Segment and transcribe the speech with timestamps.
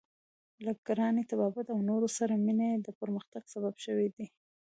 [0.65, 4.25] له کرانې، طبابت او نورو سره مینه یې د پرمختګ سبب شوې ده.